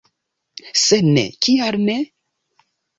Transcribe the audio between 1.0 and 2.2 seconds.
ne, kial ne?